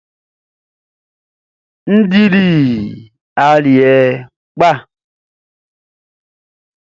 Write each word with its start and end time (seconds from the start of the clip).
N 1.95 1.97
dili 2.11 2.47
aliɛ 3.47 3.93
kpa. 4.57 4.71